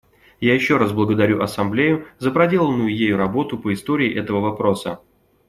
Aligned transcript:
Я 0.39 0.55
еще 0.55 0.77
раз 0.77 0.93
благодарю 0.93 1.43
Ассамблею 1.43 2.07
за 2.17 2.31
проделанную 2.31 2.89
ею 2.91 3.17
работу 3.17 3.55
по 3.59 3.71
истории 3.71 4.11
этого 4.11 4.39
вопроса. 4.39 4.99